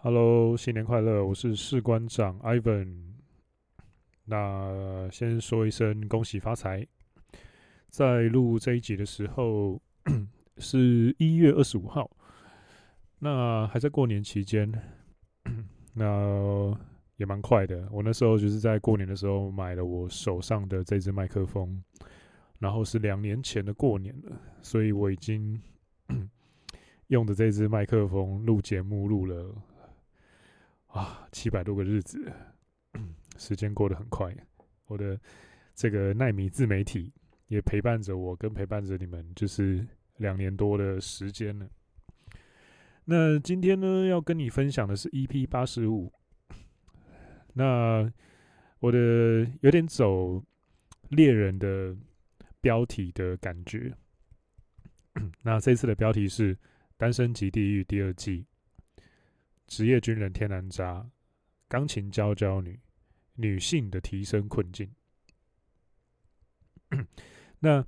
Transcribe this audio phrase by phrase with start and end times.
[0.00, 1.26] Hello，新年快乐！
[1.26, 3.14] 我是士官长 Ivan。
[4.26, 6.86] 那先说一声恭喜发财。
[7.88, 9.82] 在录这一集的时候
[10.58, 12.08] 是一月二十五号，
[13.18, 14.72] 那还在过年期间，
[15.94, 16.78] 那
[17.16, 17.88] 也蛮快的。
[17.90, 21.82] 我那时候就是在过年的时候买了我手上的这支麦克风，
[22.60, 25.60] 然后是两年前的过年了，所以我已经
[27.08, 29.52] 用的这支麦克风录节目录了。
[30.88, 32.32] 啊，七百多个日子，
[33.36, 34.34] 时间过得很快。
[34.86, 35.20] 我的
[35.74, 37.12] 这个奈米自媒体
[37.46, 41.68] 也陪伴着我，跟陪伴着你们，就是两年多的时间了。
[43.04, 46.12] 那今天呢，要跟你分享的是 EP 八十五。
[47.52, 48.10] 那
[48.80, 48.98] 我的
[49.60, 50.42] 有点走
[51.10, 51.96] 猎人的
[52.60, 53.94] 标题的感觉。
[55.42, 56.54] 那这次的标题是
[56.96, 58.46] 《单身即地狱》第二季。
[59.68, 61.08] 职业军人天然渣，
[61.68, 62.80] 钢琴娇娇女，
[63.34, 64.90] 女性的提升困境。
[67.60, 67.84] 那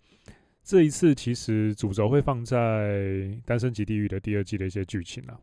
[0.62, 2.56] 这一次其实主轴会放在
[3.42, 5.40] 《单身即地狱》的第二季的一些剧情啊，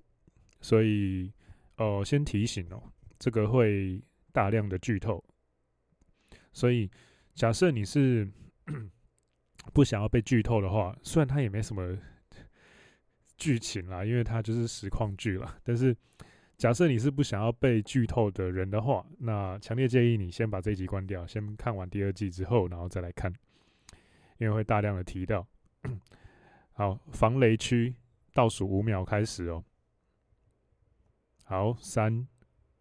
[0.61, 1.33] 所以
[1.77, 2.81] 哦、呃，先提醒哦，
[3.17, 4.01] 这个会
[4.31, 5.23] 大量的剧透，
[6.53, 6.89] 所以
[7.33, 8.29] 假设你是
[9.73, 11.97] 不想要被剧透的话，虽然它也没什么
[13.37, 15.95] 剧情啦，因为它就是实况剧啦， 但是。
[16.57, 23.31] 假设你是不想要被剧透的人的话，那强烈建议你先把这一集关掉，先看完第二季之后，然后再来看，
[24.41, 25.45] 因为会大量的提到。
[26.73, 27.93] 好，防雷区
[28.33, 29.63] 倒数五秒开始哦。
[31.43, 32.27] 好，三、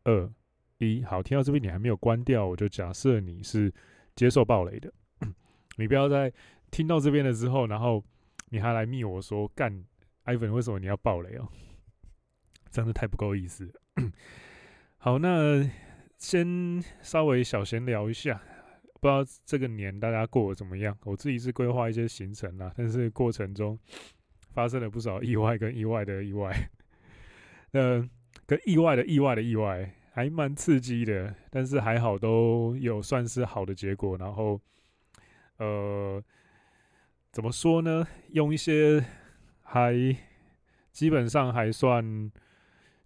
[0.05, 0.33] 二、
[0.79, 3.71] 一，好，听到这边你还没有关掉，我就假设你是
[4.15, 4.91] 接受暴雷的，
[5.77, 6.33] 你不要在
[6.71, 8.03] 听到这边了之后，然后
[8.49, 9.85] 你还来密我说干
[10.27, 11.49] ，Ivan 为什么你要暴雷哦？
[12.71, 13.73] 真的太不够意思。
[14.99, 15.69] 好，那
[16.19, 18.43] 先稍微小闲聊一下，
[19.01, 20.97] 不知道这个年大家过得怎么样？
[21.05, 23.79] 我自己是规划一些行程啦，但是过程中
[24.53, 26.55] 发生了不少意外跟意外的意外。
[27.73, 28.07] 呃，
[28.47, 34.17] 跟意外的意外的意外，还蛮刺激的，但是还好都有算是好的结果。
[34.17, 34.61] 然后，
[35.59, 36.23] 呃，
[37.33, 38.07] 怎么说呢？
[38.31, 39.05] 用一些
[39.67, 39.95] 还
[40.93, 42.33] 基本上还算。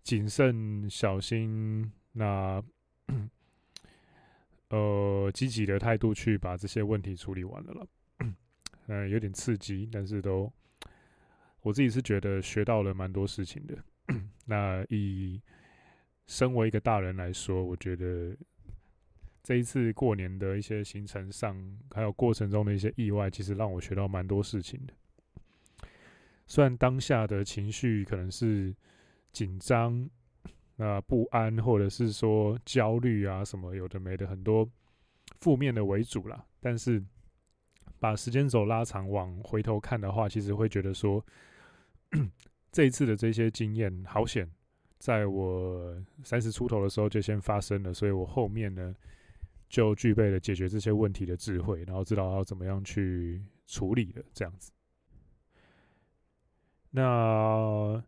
[0.03, 2.61] 谨慎小心，那
[4.71, 7.87] 呃积极的态度去把这些问题处理完了了。
[8.87, 10.51] 嗯， 有点刺激，但是都
[11.61, 13.77] 我自己是觉得学到了蛮多事情的。
[14.47, 15.39] 那以
[16.27, 18.35] 身为一个大人来说，我觉得
[19.43, 21.55] 这一次过年的一些行程上，
[21.91, 24.95] 还有过程中的一些意外，其实让我学到蛮多事情的。
[26.51, 28.75] 虽然当下的情绪可能是。
[29.33, 30.11] 紧张、
[30.75, 34.69] 那不安，或者是说焦虑啊，什么有的没的，很多
[35.39, 36.45] 负面的为主啦。
[36.59, 37.01] 但是
[38.01, 41.25] 把时间轴拉长，往回头看的话，其实会觉得说，
[42.73, 44.51] 这一次的这些经验好险，
[44.99, 48.93] 在我三十出头的时候就先发生了，所以我后面呢
[49.69, 54.73] 就具备了解决这些问题的智慧，然后知道要怎么样去处理了，这样子。
[56.91, 58.03] 那。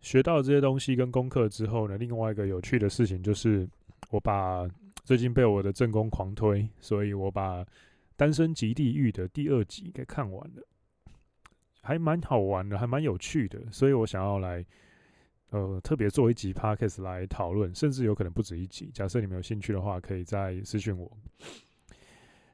[0.00, 3.68] 学到这些东西跟功课之后呢，另外一个有趣的事情就是，
[4.10, 4.64] 我把
[5.02, 7.64] 最近被我的正宫狂推，所以我把
[8.16, 10.62] 《单身即地狱》的第二集给看完了，
[11.82, 14.64] 还蛮好玩的，还蛮有趣的，所以我想要来，
[15.50, 18.92] 呃，特别做一集 Podcast 来讨论，甚至有可能不止一集。
[18.94, 21.10] 假设你们有兴趣的话，可以再私讯我。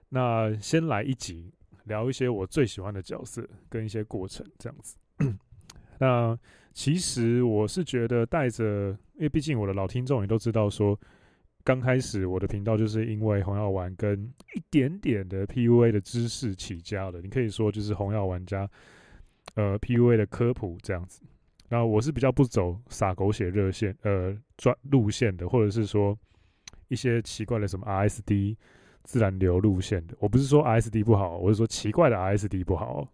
[0.08, 1.52] 那先来一集，
[1.84, 4.96] 聊一些我最喜欢的角色跟一些过程，这样子。
[5.98, 6.38] 那
[6.72, 10.98] 其实我是觉得带着，因为毕竟我的老听众也都知道说，
[11.62, 18.68] 刚开始我的频道就是因为红药丸跟一点点的 PUA 的知识起家的，你可以说就是红药丸加
[19.54, 21.22] 呃 PUA 的科普这样子。
[21.68, 26.16] 然后我是比较不走撒狗血热线呃专路线的，或者是说
[26.88, 28.56] 一些奇怪的什么 RSD
[29.04, 30.14] 自然流路线的。
[30.18, 33.08] 我不是说 RSD 不好，我是说奇怪的 RSD 不好。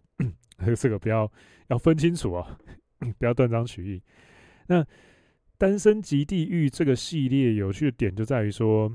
[0.75, 1.31] 这个不要
[1.67, 2.59] 要分清楚啊，
[3.17, 4.01] 不要断章取义。
[4.67, 4.83] 那
[5.57, 8.91] 《单身即地狱》这个系列有趣的点就在于说，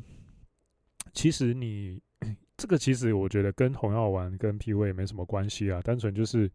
[1.12, 2.00] 其实你
[2.56, 6.50] 这个其实我觉得跟红药丸跟 PUA 也没什么关系啊，单纯就是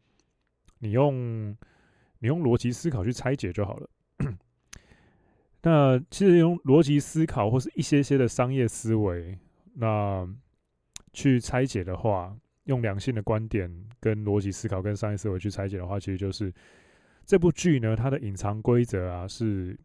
[0.80, 1.56] 你用
[2.20, 3.90] 你用逻辑思考去拆解就好了。
[5.64, 9.38] 那其实用逻辑思考或是一些些的商业思维，
[9.76, 10.28] 那
[11.14, 12.36] 去拆解的话。
[12.72, 13.70] 用良性的观点
[14.00, 16.52] 跟逻辑思考跟商业思维去拆解的话，其实就是
[17.26, 19.78] 这部剧呢，它的隐藏规则啊是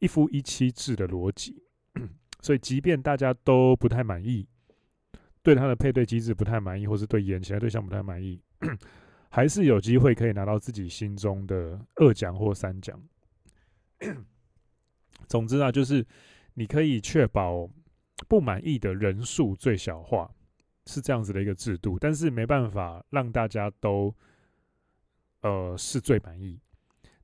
[0.00, 1.62] 一夫一妻制的逻辑，
[2.42, 4.44] 所以即便大家都不太满意，
[5.44, 8.42] 对他的配对机制不太满意，或是对眼前的对象不太满意，
[9.30, 13.00] 还是有机会可以拿到自己心中的二奖或三奖。
[15.28, 16.04] 总之啊，就是
[16.54, 17.70] 你可以确保
[18.28, 20.28] 不满意的人数最小化，
[20.88, 24.14] 是这样子的一个制度，但是没办法让大家都
[25.42, 26.58] 呃是最满意。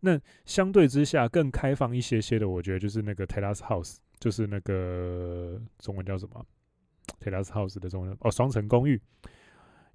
[0.01, 6.45] 那相对之下更开放一些些的，我觉得就是那个 telas House，就是那个中文叫什么
[7.19, 9.01] telas House 的中文哦，双层公寓，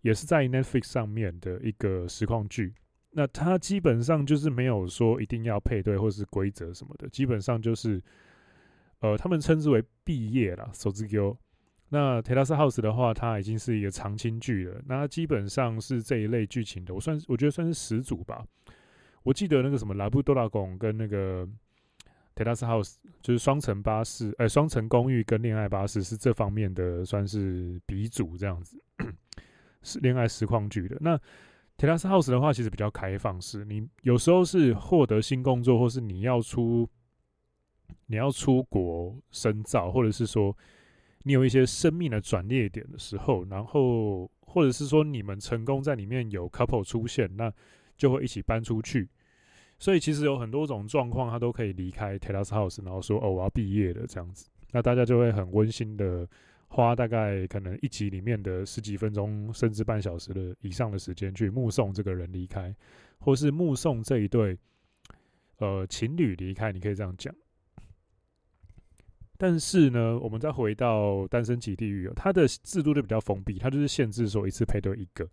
[0.02, 2.74] 也是在 Netflix 上面的一个实况剧。
[3.12, 8.02] 那它基本上就是没有说一定要配对或是规则什么的，基本上就是
[9.02, 11.20] 呃，他们称之为毕业啦，手指给
[11.90, 14.82] 那 Terrace House 的话，它已经是一个长青剧了。
[14.86, 18.46] 那它基本上是这一类剧情的，我算我觉得算是始祖吧。
[19.24, 21.48] 我记得那个什么拉布多拉贡跟那个
[22.36, 28.82] Terrace House，就是双层巴士，呃，双层公寓跟恋爱巴士是这方面的算是鼻祖这样子，
[29.82, 30.96] 是恋爱实况剧的。
[31.02, 31.18] 那
[31.78, 36.88] Terrace House 的话，其实比较开放式，你有时候是获得新工作，或是你要出
[38.06, 40.56] 你要出国深造，或者是说
[41.24, 47.54] 你有一些生命的转捩点的时候，然后或者是说你们成功在里面有 couple 出现，那。
[48.00, 49.10] 就会一起搬出去，
[49.78, 56.26] 所以其实有很多种状况，他都可以离开 Terrace House，然后说：“哦，我要毕业了。”这样子，那大家就会很温馨的
[56.70, 62.74] 花大概可能一集里面的十几分钟，甚至半小时的以上的时间去目送这个人离开，
[63.20, 64.58] 或是目送这一对
[65.58, 66.72] 呃情侣离开。
[66.72, 67.36] 你可以这样讲。
[69.42, 75.26] 但是呢，我们再回到单身即地狱，它的制度就比较封闭，它就是限制说一次配对一个。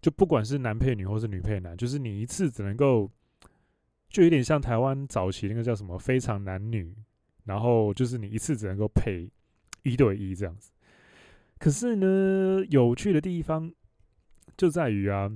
[0.00, 3.08] 就不管是男配女或是女配男，就是你一次只能够，
[4.08, 6.92] 就有点像台湾早期那个叫什么非常男女，
[7.44, 9.30] 然后就是你一次只能够配
[9.84, 10.72] 一对一这样子。
[11.60, 13.72] 可是呢，有趣的地方
[14.56, 15.30] 就在于啊，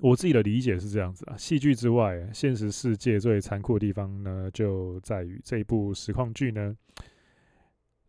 [0.00, 6.76] 我自己的理解是这样子啊，戏剧之外，现实世界最残酷的地方呢，就在于这一部实况剧呢，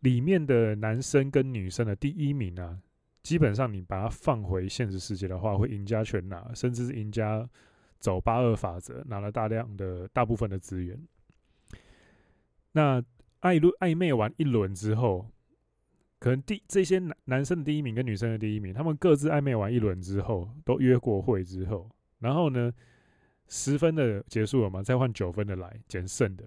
[0.00, 2.78] 里面的男生跟女生的第一名啊。
[3.22, 7.48] 基本上，你把它放回现实世界的话，会赢家全拿，甚至是赢家
[7.98, 10.96] 走八二法则，拿了大量的大部分的资源。
[12.70, 13.02] 那
[13.40, 15.28] 暧昧暧昧完一轮之后，
[16.26, 21.88] 可能第这些男男生的第一名跟女生的第一名，他们各自暧昧完一轮之后，都约过会之后，
[22.18, 22.72] 然后呢，
[23.46, 26.44] 十分的结束了嘛，再换九分的来捡剩的。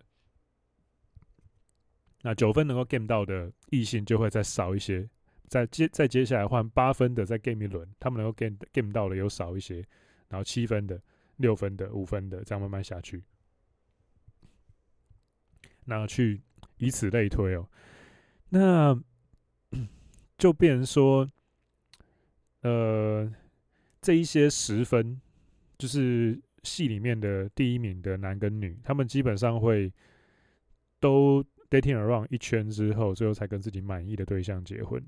[2.23, 5.09] 那九分能够 game 到的异性就会再少一些。
[5.47, 9.75] 再接再接下来换八分的再 game 一轮，他们能够 game game 到的有少一些，
[10.27, 11.01] 然后七分的、
[11.37, 13.23] 六分的、五分的，这样慢慢下去，
[15.85, 16.41] 那去
[16.79, 17.65] 以此类推哦。
[18.49, 19.01] 那
[20.39, 21.29] 就变成说，
[22.61, 23.31] 呃，
[24.01, 25.21] 这一些十分
[25.77, 29.93] 就是戏里面的第一名的男跟女，他们基本上会
[30.99, 34.99] 都 dating around 一圈之后，最后才跟自己满意的对象结婚。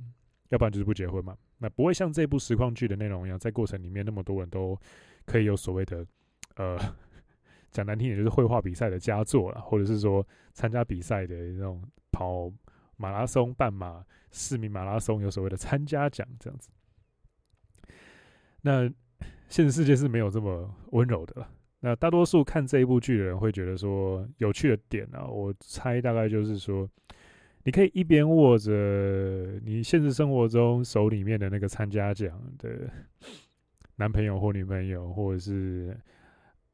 [0.49, 4.77] 要不然就是不结婚嘛，那不会像这部实况剧的内容一样，在过程里面那么多人都
[5.25, 6.05] 可以有所谓的，
[6.55, 6.77] 呃，
[7.71, 12.51] 讲难听点就是绘画比赛的佳作了，或者是说参加比赛的那种跑
[13.01, 16.69] 马拉松、半马、市民马拉松有所谓的参加奖这样子。
[18.61, 18.87] 那
[19.49, 21.45] 现实世界是没有这么温柔的。
[21.79, 26.87] 那大多数看这一部剧的人会觉得说有趣的点啊，我猜大概就是说。
[27.63, 28.71] 你可以一边握着
[29.63, 32.89] 你现实生活中手里面的那个参加奖的
[33.97, 35.95] 男朋友或女朋友，或者是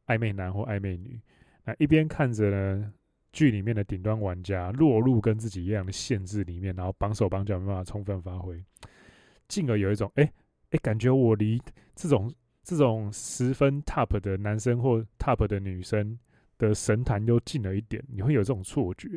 [0.05, 1.19] 暧昧男或暧昧女，
[1.65, 2.93] 那一边看着呢
[3.37, 8.59] 剧里面的顶端玩家落入跟自己一样的限制里面，然后绑手绑脚没办法充分发挥，
[9.47, 10.27] 进而有一种哎
[10.71, 11.61] 哎感觉我离
[11.93, 16.17] 这种这种十分 top 的男生或 top 的女生
[16.57, 19.07] 的神坛又近了一点，你会有这种错觉。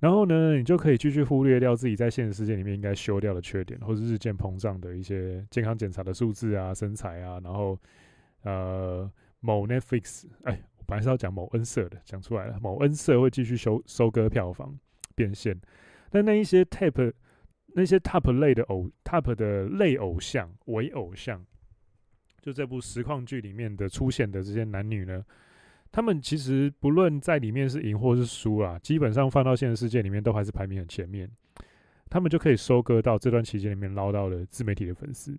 [0.00, 7.40] 然后呢，你就可以继续忽略掉自己在现实世界里面应该修掉的缺点，或者日渐膨胀的一些健康检查的数字啊、身材啊。
[7.44, 7.78] 然后，
[8.42, 12.58] 呃，某 Netflix，哎，本来是要讲某恩社的，讲出来了。
[12.60, 14.74] 某恩社会继续收收割票房
[15.14, 15.54] 变现，
[16.10, 17.12] 但那一些 tap
[17.74, 21.44] 那些 Top 类的偶 Top 的类偶像、伪偶像，
[22.40, 25.22] 就这部实况剧里面的出现的这些男女呢？
[25.92, 31.30] 他们其实不论在里面是赢或是输啊，基本上放到现实世界里面都还是排名很前面。
[32.08, 35.38] 他们就可以收割到这段期间里面捞到的自媒体的粉丝，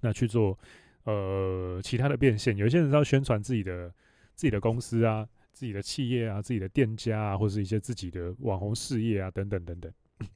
[0.00, 0.58] 那去做
[1.04, 2.56] 呃其他的变现。
[2.56, 3.94] 有些人是要宣传自己的
[4.36, 9.90] 自己的公司啊，自己的企业啊、自己的店家啊，或是一些自己的网红事业啊，等等等等。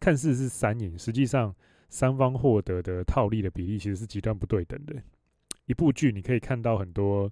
[0.00, 1.54] 看似是三赢，实际上
[1.88, 4.94] 三方获得的套利的比例其实是极端不对等的。
[5.66, 7.30] 一部剧你可以看到很多，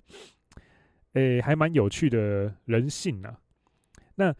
[1.15, 3.41] 诶、还蛮有趣的人性啊。
[4.15, 4.35] 那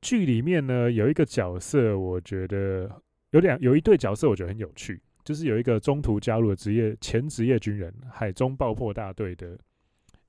[0.00, 2.90] 剧里面呢，有一个角色，我觉得
[3.30, 9.58] 有两有一对角色，我觉得很有趣，就是有一个中途加入的职业前职业军人海中爆破大队的。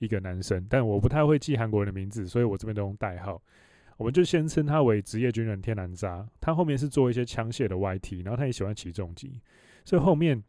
[0.03, 3.41] 一个男生，但我不太会记韩国人的名字，所以我这边都用代号。
[3.97, 6.27] 我们就先称他为职业军人天然渣。
[6.41, 9.39] 他后面是做一些枪械的 YT，然后他也喜欢起重机，
[9.85, 10.43] 所以后面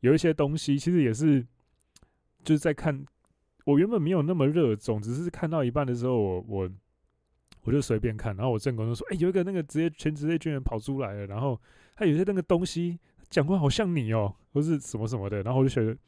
[0.00, 1.44] 有一些东西其实也是
[2.44, 3.04] 就是在看。
[3.64, 6.70] 我原本没有那么热衷，只是看到一半的时候我，我
[7.62, 11.60] 我就随便看，然后我正宫就说：“哎、有一个那个职业全职业军人跑出来了，然后
[11.96, 15.98] 他有些那个东西讲话好像你哦、喔，或是什么什么的。”然后我就觉得。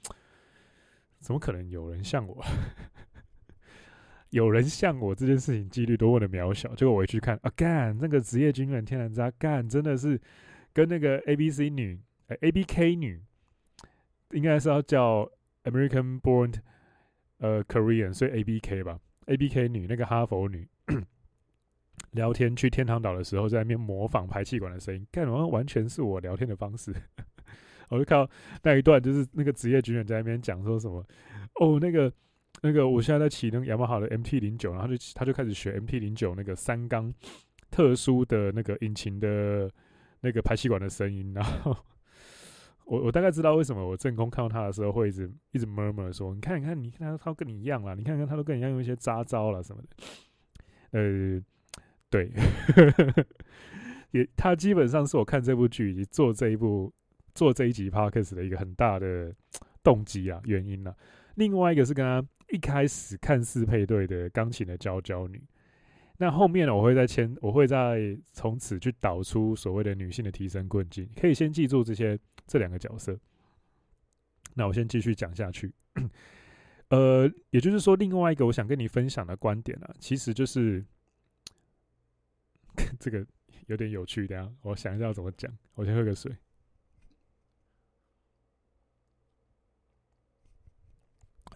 [1.20, 2.44] 怎么可能有人像我？
[4.30, 6.74] 有人像我这件事情几率多么的渺小。
[6.74, 10.20] 结果我一去看啊，干那个职业军人天然渣，干真的是
[10.72, 13.22] 跟那个 A B C 女、欸、A B K 女，
[14.32, 15.30] 应该是要叫
[15.64, 16.54] American Born
[17.38, 18.98] 呃 Korean，所以 A B K 吧。
[19.26, 20.68] A B K 女那个哈佛女
[22.10, 26.94] 聊天去天堂岛的时候，在那边模仿排气管的声音，干完完全是我聊天的方式。
[27.88, 28.30] 我就看到
[28.62, 31.04] 那一段，就是那个职业军人在那边讲说什么，
[31.60, 32.12] 哦，那个
[32.62, 37.12] 那个，我现在在骑那个雅马哈的 MT 零九，然后就他就开始学 MT 零九那个三缸
[37.70, 39.70] 特殊的那个引擎的
[40.20, 41.76] 那个排气管的声音，然后
[42.84, 49.88] 我我大概知道为什么我正宫看到他的时候会一直一直 murmur 说，你看你看你看他他跟你一样啦，你看看他都跟你一样用一些渣招了什么的，
[50.98, 51.40] 呃，
[52.10, 52.32] 对，
[54.10, 56.92] 也他基本上是我看这部剧以及做这一部。
[57.38, 59.32] 做这一集 podcast 的一个很大的
[59.84, 60.92] 动机啊，原因啊，
[61.36, 65.40] 另外一个是跟他一开始看似配对的钢琴的娇娇女，
[66.16, 73.16] 那后面呢，我会再签，我会再从此去导出所谓的女性的提升困境，可以先记住这些这两个角色。
[74.54, 75.72] 那我先继续讲下去，
[76.90, 80.84] 呃，也就是说，另外一个我想跟你分享的观点啊，其实就是
[82.98, 83.24] 这个
[83.68, 86.34] 有点有趣，等下我想一下要怎么讲，我先喝个水。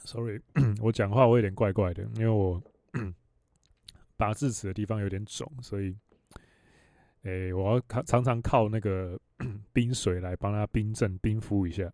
[0.04, 0.40] Sorry，
[0.82, 2.60] 我讲话我有点怪怪的，因为我
[4.16, 5.96] 拔智齿的地方有点肿，所以，
[7.22, 9.18] 诶、我要靠常常靠那个
[9.72, 11.90] 冰水来帮他冰镇、冰敷一下，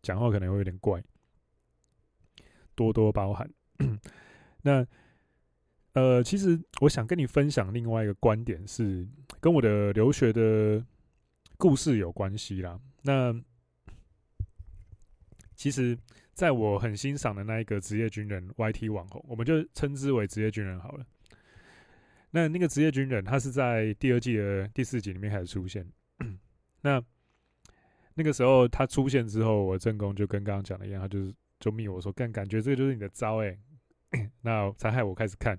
[0.00, 1.02] 讲话可能会有点怪，
[2.74, 3.50] 多多包涵。
[4.62, 4.86] 那，
[5.92, 9.06] 呃，其实我想跟你分享另外一个观点，是
[9.38, 10.82] 跟我的留学的
[11.58, 12.80] 故事有关系啦。
[13.02, 13.38] 那，
[15.54, 15.98] 其实。
[16.34, 21.06] 在我很欣赏的那一个职业军人 YT 网红，我们就称之为职业军人好了。
[22.32, 25.86] 那那个职业军人，他是在第二季的第四集里面开始出现。
[26.82, 27.00] 那
[28.14, 33.56] 那个时候他出现之后，我正宫就跟刚刚讲的一样，他就是就密我说，干感觉这就是你的招哎、
[34.42, 35.56] 那才害我开始看。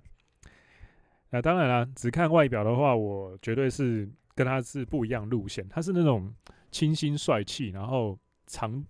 [1.29, 5.65] 那当然啦，只看外表的话，我绝对是跟他是不一样路线。
[5.69, 6.35] 他是那种
[6.69, 8.85] 清新帅气，然后长。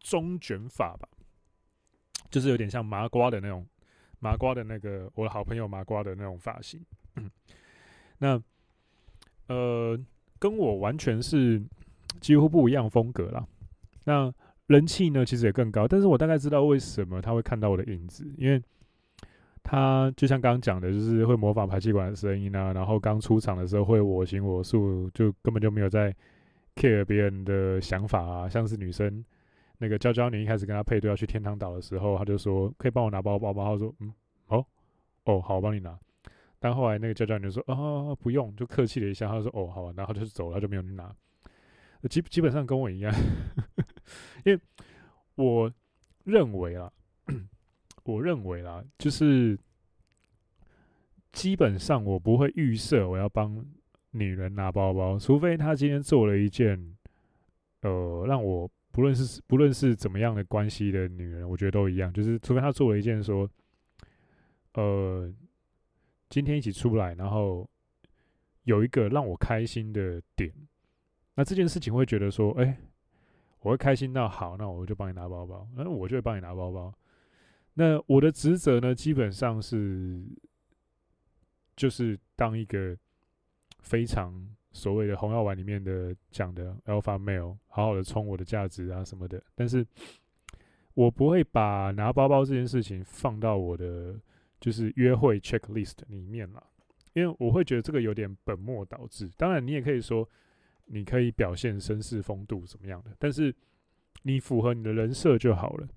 [0.00, 1.08] 中卷发吧，
[2.30, 3.64] 就是有点像麻瓜的那种，
[4.18, 6.84] 麻瓜的那个我的好朋友麻瓜的那种发型。
[8.18, 8.42] 那
[9.46, 9.98] 呃，
[10.38, 11.62] 跟我完全是
[12.20, 13.46] 几乎不一样风格啦。
[14.04, 14.32] 那
[14.66, 15.88] 人气呢，其实也更高。
[15.88, 18.62] 但是我大概知道为什么他会看到我的影子，因为
[19.62, 26.14] 他就像刚刚讲的，就是会模仿排气管的声音啊，然后刚出场的时候会我行我素，就根本就没有在
[26.76, 29.24] care 别人的想法啊，像是女生。
[29.82, 33.64] 那个娇娇你一开始跟他配对要去天堂岛的时候，他就说可以帮我拿包包吗？
[33.64, 34.12] 他说嗯，
[34.48, 34.66] 哦，
[35.24, 35.98] 哦，好，我帮你拿。
[36.58, 39.26] 但后来那个娇娇女就说啊，不用，就客气了一下。
[39.26, 41.10] 他说哦，好吧，然后他就走了，他就没有去拿。
[42.10, 43.10] 基基本上跟我一样，
[44.44, 44.60] 因为
[45.36, 45.72] 我
[46.24, 46.92] 认为啊，
[48.04, 49.58] 我认为啦，就是
[51.32, 53.64] 基本上我不会预设我要帮
[54.10, 56.94] 女人拿包包，除非她今天做了一件
[57.80, 58.70] 呃让我。
[58.92, 63.48] 不论是不论是怎么样的关系的女人，我觉得都一样，就是除非她做了一件说，
[64.74, 65.32] 呃，
[66.28, 67.68] 今天一起出来，然后
[68.64, 70.52] 有一个让我开心的点，
[71.34, 72.78] 那这件事情会觉得说，哎、
[73.60, 76.92] 我会开心到好，那我就帮你拿包包，那我就会帮你拿包包。
[77.74, 80.20] 那我的职责呢，基本上是
[81.76, 82.96] 就是当一个
[83.78, 84.48] 非常。
[84.72, 89.84] 所谓的红药丸里面的讲的 alpha male，好好的冲我的价值啊什么的，但是
[90.94, 94.14] 我不会把拿包包这件事情放到我的
[94.60, 96.62] 就是约会 checklist 里面啦，
[97.14, 99.30] 因为我会觉得这个有点本末倒置。
[99.36, 100.28] 当然，你也可以说，
[100.86, 103.54] 你可以表现绅士风度怎么样的，但是
[104.22, 105.88] 你符合你的人设就好了。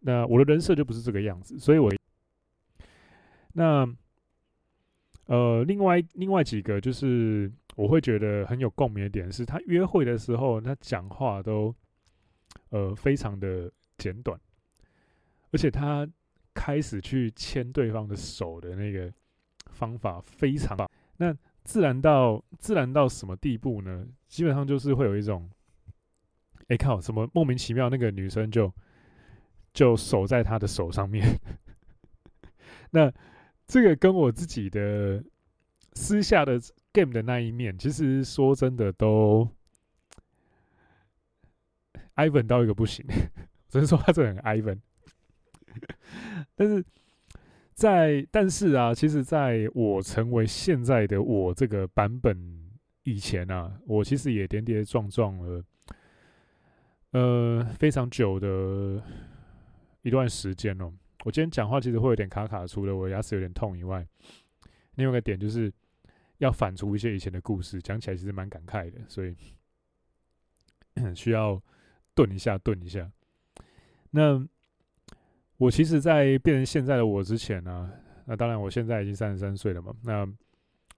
[0.00, 1.92] 那我的人设就不是这个样子，所以我
[3.52, 3.86] 那
[5.26, 11.74] 呃，另外另外几个就是我会觉得很有共鸣的点是，他约会的时候，他讲话都
[12.70, 14.38] 呃非常的简短，
[15.52, 16.08] 而且他。
[16.52, 19.10] 开始去牵对方的手的那个
[19.66, 24.04] 方法非常棒，那自然到自然到什么地步呢？
[24.26, 25.48] 基本上就是会有一种，
[26.66, 28.70] 哎靠，什么莫名其妙那个女生就
[29.72, 31.24] 就守在他的手上面。
[32.90, 33.10] 那
[33.64, 35.24] 这个跟我自己的
[35.94, 36.60] 私下的
[36.92, 39.48] game 的那一面，其实说真的都
[42.16, 43.06] Ivan 到一个不行，
[43.68, 44.78] 只能说他这很 Ivan。
[46.54, 46.84] 但是
[47.72, 52.70] 在但是啊，其实在我成为现在的我这个版本
[53.04, 55.64] 以前啊，我其实也跌跌撞撞了，
[57.12, 59.02] 呃，非常久的
[60.02, 60.92] 一段时间哦。
[61.24, 64.06] 我今天讲话其实会有点卡卡，除了我牙齿有点痛以外，
[64.96, 65.72] 另外一个点就是
[66.40, 69.34] 要反刍一些以前的故事，讲起来其实蛮感慨的，所以
[71.16, 71.62] 需要
[72.14, 73.10] 顿一下，顿一下。
[74.10, 74.46] 那。
[75.60, 77.92] 我其实，在变成现在的我之前呢、
[78.24, 79.94] 那当然我现在已经三十三岁了嘛。
[80.02, 80.26] 那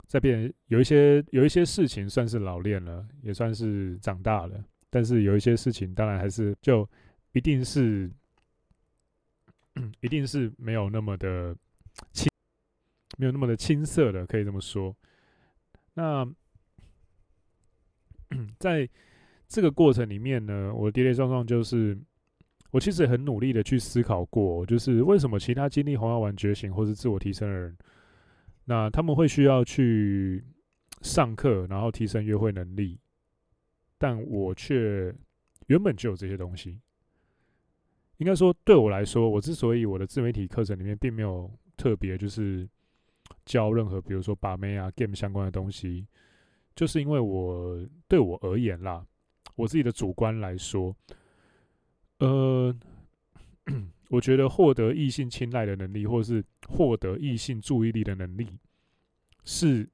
[0.06, 4.64] 在变有一些有一些事情算是老练了，也算是长大了。
[4.88, 6.88] 但是有一些事情，当然还是就
[7.32, 8.08] 一定是，
[9.99, 11.56] 一定是没有那么的
[12.12, 12.30] 青，
[13.18, 14.96] 没有那么的青涩的，可以这么说。
[15.94, 16.26] 那
[18.58, 18.88] 在
[19.49, 21.99] 这个过程里面呢，我跌跌撞撞就是。
[22.70, 27.76] 我其实很努力的去思考过，就是为什么其他经历红药丸觉醒或是自我提升的人，
[28.64, 30.42] 那他们会需要去
[31.02, 32.98] 上课，然后提升约会能力，
[33.98, 35.14] 但我却
[35.66, 36.81] 原本就有这些东西。
[38.16, 42.66] 应该说，对我来说，我之所以我的自媒体课程里面并没有特别就是
[43.45, 46.07] 教任何，比如说把妹啊、game 相关的东西，
[46.75, 49.05] 就是因为我对我而言啦，
[49.57, 50.95] 我自己的主观来说。
[52.18, 52.73] 呃，
[54.09, 58.47] 我觉得获得异性青睐的能力，或者是获得异性注意力的能力，
[59.45, 59.88] 是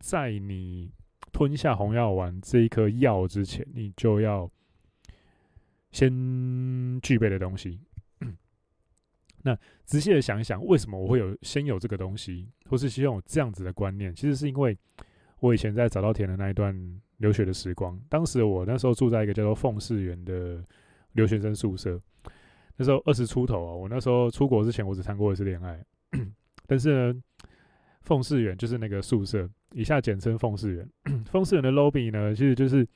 [0.00, 0.90] 在你
[1.32, 4.50] 吞下红药丸这一颗药之前，你就要
[5.92, 6.10] 先
[7.00, 7.78] 具备的东西。
[9.46, 14.14] 那仔细的想一想，为什么我会有先有这个东西，或是希望有这样子的观念？
[14.14, 14.76] 其实是因为
[15.40, 17.00] 我以前在早稻田的那一段。
[17.18, 20.62] 留学的时光，当时我那时候住在一个叫做凤士园的
[21.12, 21.98] 留学生宿舍。
[22.76, 25.82] 那时候二十出头啊，我那时候出国之前，我只谈过一次恋爱。
[26.68, 27.22] 但是呢，
[28.02, 30.86] 凤士园就是那个宿舍，以下简称凤士园。
[31.24, 32.86] 凤士园的 lobby 呢，其实就是，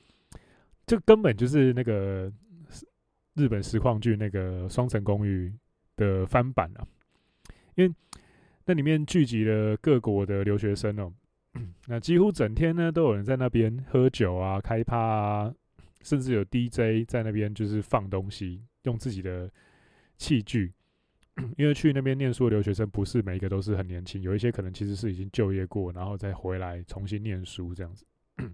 [0.87, 2.31] 就根本就是那个
[3.37, 5.51] 日本实况剧那个双层公寓
[6.01, 6.81] 的翻版啊，
[7.75, 7.95] 因为
[8.65, 11.13] 那里面聚集了各国的留学生哦。
[11.89, 15.55] 那几乎整天呢，都有人在那边喝酒啊、开趴啊，
[16.01, 19.51] 甚至有 DJ 在那边就是放东西，用自己的
[20.17, 20.73] 器具。
[21.59, 28.07] 因为去那边念书的留学生不是每一个都是很年轻，有一些可能其实是已经就业过，然后再回来重新念书这样子。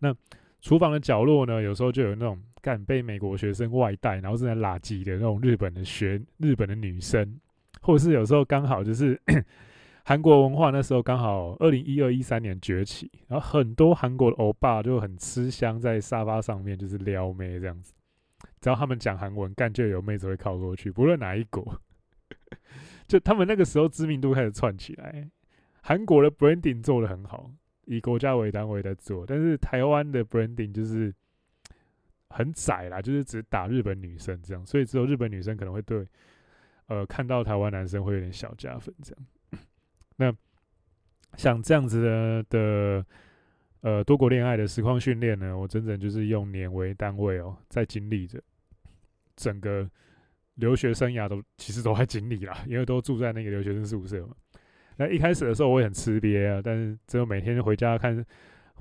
[0.00, 0.14] 那
[0.60, 7.38] 厨房的角落呢，有时候就有那种干被美国学生外带，然后正在拉鸡的那种日本的学日本的女生，
[7.82, 9.20] 或者是有时候刚好就是。
[10.06, 17.94] 韩国文化那时候刚好二零一二一三年崛起，然后很多韩国的欧巴就很吃香，在沙发上面就是撩妹这样子。
[18.60, 21.80] 只要他们讲韩文，干就有妹子会靠过去，不论哪一国。
[23.08, 25.26] 就他们那个时候知名度开始窜起来，
[25.80, 27.50] 韩国的 branding 做得很好，
[27.86, 31.14] 以国家为单位在做，但是台湾的 branding 就是
[32.30, 36.06] 很窄啦，就是只打日本女生这样，所以只有日本女生可能会对，
[36.86, 39.62] 呃，看到台湾男生会有点小加分这样。
[40.16, 40.34] 那
[41.36, 43.06] 像这样子的的
[43.80, 48.40] 呃多国恋爱的实况训练呢，我整整就是用年为单位哦，在经历着
[49.36, 49.88] 整个
[50.54, 54.34] 留学生涯都其实都在经历啦，因为都住在那个留学生宿舍嘛。
[54.96, 58.24] 那一开始的时候我也很吃瘪啊，但是只有每天回家看，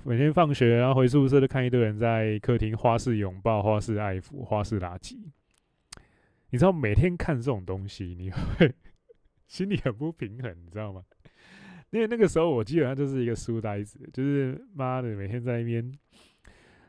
[0.03, 5.17] 每天放学然后回宿舍就看一堆人在客厅花式拥抱、花式爱抚、花式垃圾。
[6.49, 8.73] 你知道每天看这种东西，你会
[9.47, 11.03] 心里很不平衡，你知道吗？
[11.91, 15.91] 因为那个时候我基本上就是一个书呆子，就是妈的每天在那边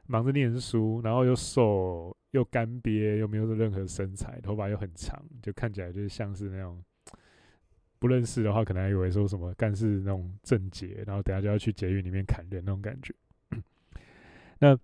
[0.07, 6.83] 忙着念书，然后又瘦，又干瘪，又没有任何身材，头发又很长，就看起来就是像是那种
[8.05, 13.15] 不认识的话，可能还以为说什么干事那种正杰，然后等下就要去监狱里面砍人那种感觉。
[14.61, 14.79] 那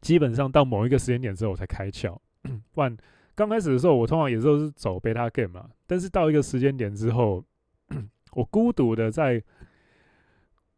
[0.00, 2.18] 基本上到某一个时间点之后，我才开窍。
[2.72, 2.96] 不然
[3.34, 5.68] 刚开始的时候，我通常也都是走 beta game 嘛。
[5.86, 7.44] 但是到一个时间点之后，
[8.32, 9.44] 我孤独的在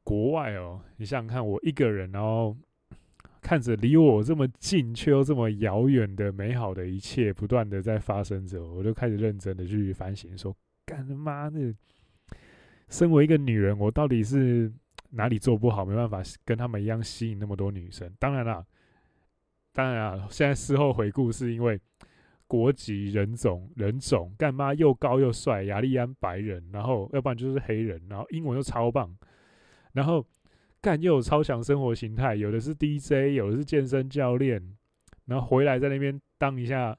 [0.03, 2.57] 国外哦，你想想看，我一个人，然后
[3.41, 10.53] 看着离我这么近却又这么遥远的美好的一切不断的在发生着，我就开始认真的去反省，说：
[10.89, 11.75] 干他妈的，
[12.89, 14.73] 身为一个女人，我到底是
[15.11, 18.11] 哪里做不好，没办法跟他们一样吸引那么多女生？
[18.19, 18.65] 当然啦。
[19.75, 21.79] 当然啊，现在事后回顾，是因为
[22.49, 29.15] 国籍、人种、人种，干嘛又高又帅，亚利安白人，然后要不然就是黑人，然后英文又超棒，
[29.93, 30.27] 然后
[30.81, 34.77] 干又有超强生活形态，有的是 DJ，有的是健身教练，
[35.27, 36.97] 然后回来在那边当一下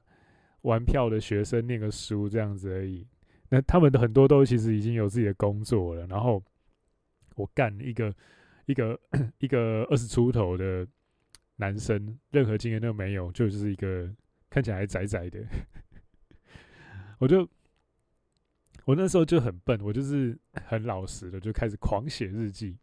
[0.62, 3.06] 玩票的学生，念个书这样子而已。
[3.50, 6.42] 那他们的很多都其实已经有自己的工作了，然后
[7.36, 8.14] 我干一个
[8.64, 8.98] 一个
[9.38, 10.86] 一个二十出头的。
[11.56, 14.10] 男生任何经验都没有，就是一个
[14.48, 15.44] 看起来还窄窄的。
[17.20, 17.46] 我就
[18.86, 22.78] 我那时候就很笨，我就是很老实的，就开始狂写日记，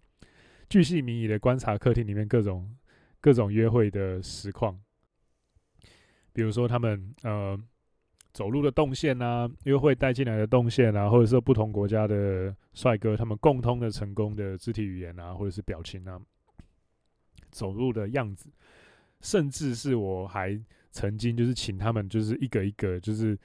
[0.70, 2.78] 巨细靡遗的观察客厅里面各种
[3.20, 4.80] 各种约会的实况，
[6.32, 7.60] 比如说他们呃
[8.38, 16.22] 走路的动线啊，约会带进来的动线啊，或者说不同国家的帅哥他们共通的成功的肢体语言啊，或者是表情啊。
[17.50, 18.48] 走路的样子，
[19.22, 20.56] 甚至是我还
[20.92, 23.36] 曾经就是请他们就是一个一个就是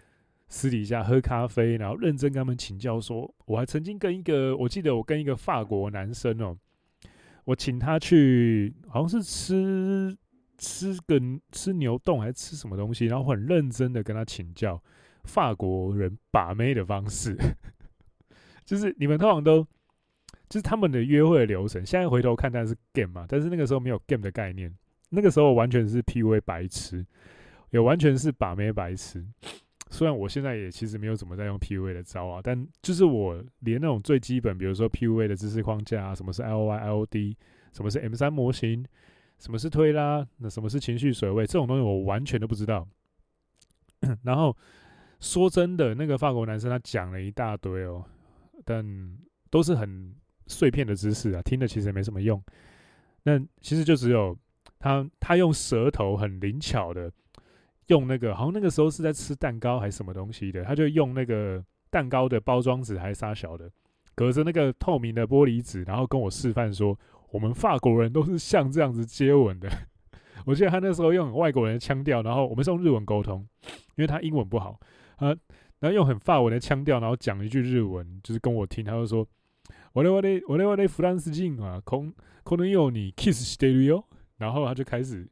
[0.48, 6.54] 私底下喝咖啡，然后认真跟他们请教说，我还曾经跟一个，我记得我跟一个法国男生哦，
[7.44, 10.14] 我请他去好像是吃
[10.62, 11.20] 吃个
[11.50, 14.82] 吃牛洞还是吃什么东西，然后很认真的跟他请教
[15.24, 17.36] 法国人把妹的方式，
[18.64, 19.66] 就是你们通常都。
[20.48, 24.70] 就是他们的约会流程，现在回头看，但是 game 嘛，但是那个时候没有 game 的概念，
[25.08, 27.06] 那个时候完全是 PUA 白痴，
[27.70, 29.26] 也完全是把妹白痴。
[29.88, 37.34] 虽然我现在也其实没有怎么在用 PUA 的招啊，但就是我连那种最基本，比如说 PUA 的知识框架啊，什么是 LOI、LOD，
[37.72, 38.84] 什么是 M 三模型，
[39.42, 42.86] 什么是推拉，那什么是情绪水位，这种东西我完全都不知道。
[44.22, 44.56] 然后
[45.20, 48.04] 说真的，那个法国男生他讲了一大堆哦，
[48.64, 48.86] 但
[49.50, 50.14] 都是很。
[50.48, 52.42] 碎片的知识啊，听的其实也没什么用。
[53.22, 54.36] 那其实就只有
[54.78, 57.10] 他，他用舌头很灵巧的，
[57.86, 63.70] 用那个好像那个时候是在吃蛋糕还是什么东西的，他就用那个蛋糕的包装纸还是啥小的，
[64.16, 66.98] 隔着那个透明的玻璃纸，然后跟我示范说，
[67.31, 69.69] 我们法国人都是像这样子接吻的。
[70.45, 73.47] 我记得他那时候用外国人的腔调，然后我们是用日文沟通，
[73.95, 74.79] 因为他英文不好，
[75.17, 75.35] 啊，
[75.79, 79.27] 然后用很法文的腔调，然后讲一句日文，就是跟我听，他就说。
[79.93, 81.99] 我的我的我的我的フランス人啊，可
[82.43, 84.03] 可能有你 kiss してるよ，
[84.37, 85.27] 然后他就开始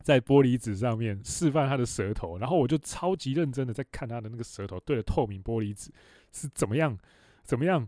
[0.00, 5.92] 在玻璃纸上面示范他的舌头，然后我就超级认真的在看他的那个舌头对着透明玻璃纸
[6.32, 6.98] 是怎么样
[7.44, 7.86] 怎么样，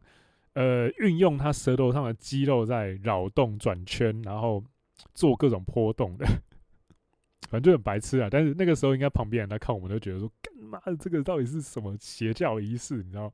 [0.54, 4.64] 呃，运用他舌头上的肌肉在扰动转圈，然后
[5.14, 6.26] 做各种波动的，
[7.50, 8.28] 反正就很白痴啊。
[8.30, 13.32] 但是那个时候应该旁边人来看我们都觉得说，干嘛这个到底是什么邪教仪式，你知道？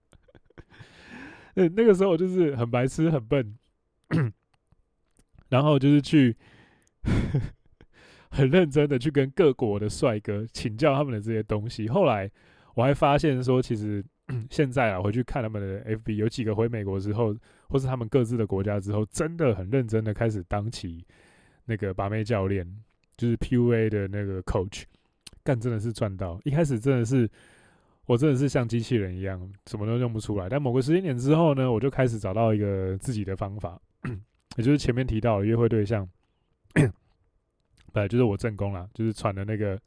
[1.55, 3.57] 对， 那个时候就是很白痴、很笨，
[5.49, 6.35] 然后就是去
[8.29, 11.87] 很认真的去跟各国的帅哥请教他们的这些东西。
[11.87, 12.29] 后来
[12.73, 14.03] 我还发现说，其实
[14.49, 17.35] 现在啊，回去看他们的 FB，有几个回美国之后，
[17.69, 21.05] 或是他们各自的国家之后，真的很认真的开始当起
[21.65, 22.65] 那个把妹教练，
[23.17, 24.83] 就是 PUA 的那个 coach，
[25.43, 26.39] 干真的是赚到。
[26.43, 27.29] 一开始真的是。
[28.07, 30.47] 我真的是像机器人一样，什么都用不出来。
[30.47, 33.81] 但某个时间点之后呢，我就开始找到一个自己的方法，
[34.57, 36.07] 也就是前面提到的约会对象，
[37.91, 39.81] 本来就是我正宫啦，就是传的那个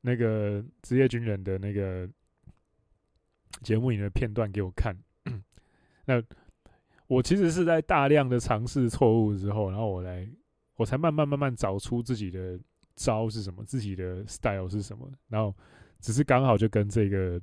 [0.00, 2.08] 那个职业军人的那个
[3.62, 4.96] 节目里的片段给我看。
[6.06, 6.22] 那
[7.06, 10.28] 我其实是在大量的尝试错误之后，然后我来，
[10.76, 12.58] 我才慢慢慢慢找出自己的
[12.94, 15.54] 招是什么，自己的 style 是什么，然后。
[16.02, 17.38] 只是刚好就跟这个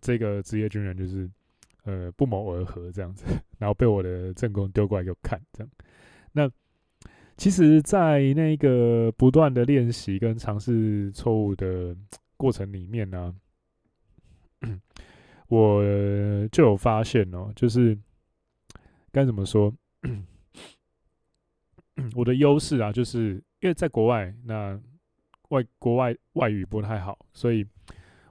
[0.00, 1.30] 这个职业军人就是
[1.84, 3.24] 呃不谋而合这样子，
[3.56, 5.70] 然后被我的正宫丢过来给我看这样。
[6.32, 6.50] 那
[7.36, 11.96] 其实，在那个不断的练习跟尝试错误的
[12.36, 13.32] 过程里面呢，
[15.54, 15.82] 我
[16.48, 17.98] 就有发现哦，就是
[19.10, 19.72] 该怎么说，
[22.14, 24.80] 我的优势啊，就是因为在国外那。
[25.52, 27.62] 外国外外语不太好，所以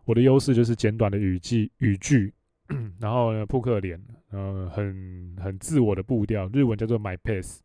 [0.05, 2.33] 我的优势就是简短的语句语句，
[2.99, 7.59] 然后呢扑克脸，呃，很很自我的步调，日文叫做 my pace，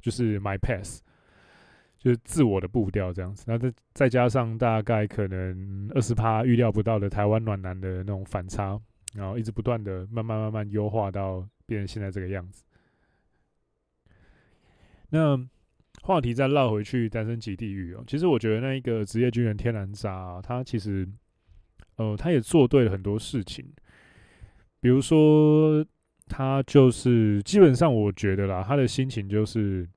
[0.00, 0.98] 就是 my pace，
[2.00, 3.44] 就是自我的步调这样子。
[3.46, 8.76] 那再再加上大概可能二十趴预料不到的台湾暖男的那种反差，
[9.16, 12.64] 然后一直不断的慢慢慢慢优化到变成现在这个样子。
[15.10, 15.38] 那
[16.02, 18.04] 话题再绕回去，单身即地狱哦。
[18.06, 21.08] 其实我觉得那一个职业军人天然渣，他其实，
[21.96, 23.64] 呃，他也做对了很多事情。
[24.80, 25.84] 比如说，
[26.28, 29.88] 他就是基本上我觉得啦，他的心情就是，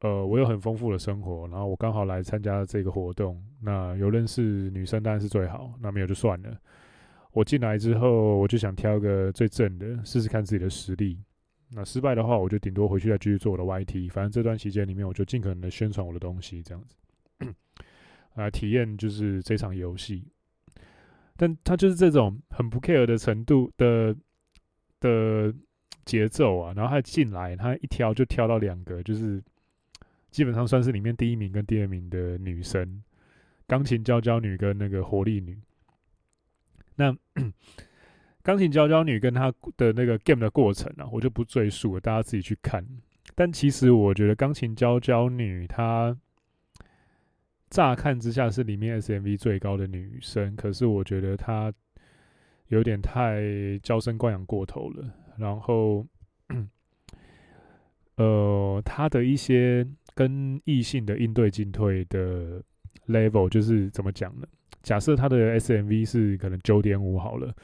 [0.00, 6.56] 呃，我有很丰富的生活，然后我刚好来参加这个活动，那有认识女生当然是最好，那没有就算了。
[7.38, 11.16] 我进来之后，我就想挑个最正的，试试看自己的实力。
[11.70, 14.10] 那失败的话，我就顶多回去再继续做我的 YT。
[14.10, 16.96] 反正这段期间里面，我就尽可能的宣传我的东西，这样子，
[18.34, 20.26] 啊，体验就是这场游戏。
[21.36, 24.12] 但他就是这种很不 care 的程度的
[24.98, 25.54] 的
[26.04, 26.72] 节奏啊。
[26.74, 29.40] 然后他进来，他一挑就挑到两个，就是
[30.32, 33.00] 基本上算是里面第一名跟第二名的女生，
[33.68, 35.56] 钢琴娇娇女跟那个活力女。
[36.98, 37.16] 那。
[38.40, 42.82] 钢琴娇娇女跟她的那个 game 的过程啊，我就不赘述了，大家自己去看。
[43.34, 46.16] 但其实我觉得钢琴娇娇女她
[47.68, 51.70] 乍看之下是里面 SMV 最高的女生，可是我觉得她
[52.68, 53.42] 有点太
[53.82, 55.12] 娇生惯养过头了。
[55.36, 56.06] 然后，
[58.16, 62.62] 呃，她的一些跟异性的应对进退的
[63.08, 64.46] level，就是怎么讲呢？
[64.88, 67.54] 假设她的 SMV 是可能九点五好了。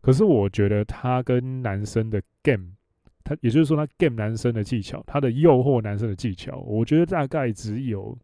[0.00, 2.72] 可是我觉得他跟男生的 game，
[3.22, 8.16] 他也就是说他 game 男生的技巧，他的诱惑男生的技巧，我觉得大概只有，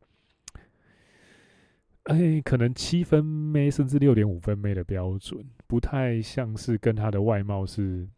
[2.05, 8.09] 哎，可能七分妹甚至六点五分妹的标准，不太像是跟他的外貌是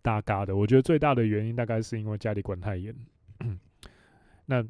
[0.00, 0.56] 搭嘎的。
[0.56, 2.94] 我觉得最大的原因大概是因为家里管太严。
[4.48, 4.64] 那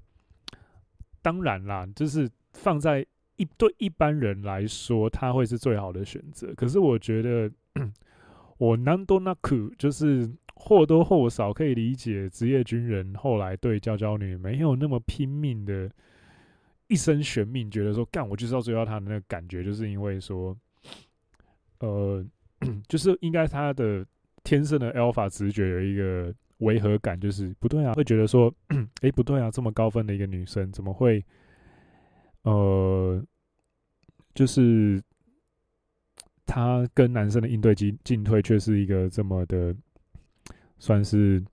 [1.22, 6.53] 当然啦，就是放在一对一般人来说，他会是最好的选择。
[6.55, 7.51] 可是我觉得。
[8.59, 15.90] 我难多那苦，就是或多或少可以理解职业军人后来对娇娇女没有那么拼命的，
[16.88, 20.57] 一生悬命，觉得说干我就是要追到她的那个感觉，就是因为说，
[21.81, 22.25] 呃，
[22.88, 24.07] 就是应该他的
[24.42, 28.51] 天生的 alpha 直觉有一个违和感，就是不对啊，会觉得说，
[29.03, 31.22] 诶、欸，不对啊，这么高分的一个女生怎么会，
[32.46, 33.22] 呃，
[34.35, 35.00] 就是。
[36.48, 39.74] 他跟男生的应对进进退却是一个这么的，
[40.78, 41.44] 算是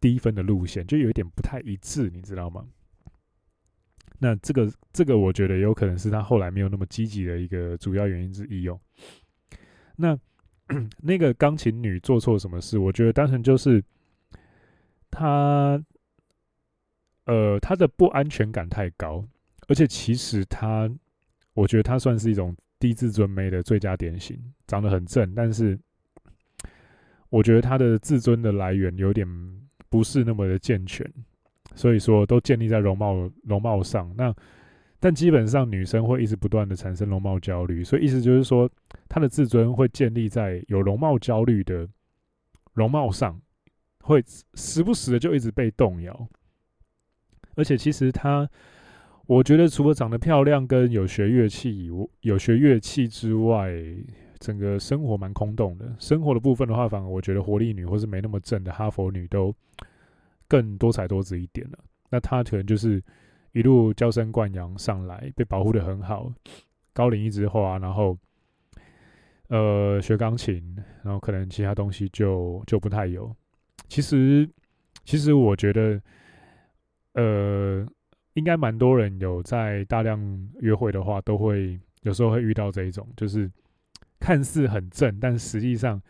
[0.00, 2.66] 低分的路线，就有一点不太一致，你知道吗？
[4.18, 8.80] 那这个这个，我觉得有可能是他后来没有那么积极的一个主要原因之一哦。
[9.94, 10.18] 那
[11.00, 12.78] 那个钢琴女做错什么事？
[12.80, 13.82] 我觉得单纯就是
[15.08, 15.80] 她，
[17.26, 19.24] 呃，她的不安全感太高，
[19.68, 20.90] 而且其实她，
[21.52, 22.54] 我觉得她算是一种。
[22.80, 25.78] 低自尊妹的最佳典型，长得很正，但是
[27.30, 29.26] 我觉得她的自尊的来源有点
[29.88, 31.10] 不是那么的健全，
[31.74, 34.12] 所以说都建立在容貌容貌上。
[34.18, 34.34] 那
[35.00, 38.70] 但基本上女生会一直不断的产生容貌焦虑，所以意思就是说
[39.08, 41.88] 她的自尊会建立在有容貌焦虑的
[42.74, 43.40] 容貌上，
[44.02, 44.22] 会
[44.54, 46.28] 时不时的就一直被动摇，
[47.56, 48.48] 而且其实她。
[49.26, 51.90] 我觉得除了长得漂亮跟有学乐器以，
[52.20, 53.72] 有学乐器之外，
[54.38, 55.96] 整个生活蛮空洞的。
[55.98, 59.50] 生活的部分的话，反而我觉得活力女或是没那么正的哈佛女都
[60.46, 61.78] 更多彩多姿一点了。
[62.10, 63.02] 那她可能就是
[63.52, 66.30] 一路娇生惯养上来，被保护得很好，
[66.92, 68.18] 高龄一枝花，然后
[69.48, 73.34] 呃学钢琴，然后可能其他东西就就不太有。
[73.88, 74.46] 其实，
[75.02, 75.98] 其实我觉得，
[77.14, 77.86] 呃。
[78.36, 80.18] 应该蛮多人有在大量
[80.58, 83.48] 约会的话，都会有时候会遇到这一种，就是
[84.18, 86.02] 看似很正，但实际上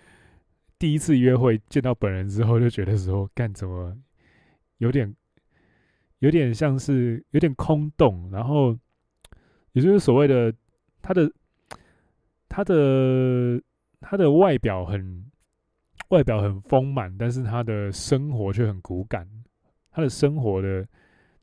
[0.78, 3.94] 第一次约会见到本人之后，就觉得说干怎么
[4.78, 5.14] 有点
[6.20, 8.74] 有点像是有点空洞，然后
[9.72, 10.50] 也就是所谓的
[11.02, 11.30] 他的
[12.48, 13.60] 他的
[14.00, 15.30] 他的外表很
[16.08, 19.28] 外表很丰满，但是他的生活却很骨感，
[19.94, 20.86] 他的生活的。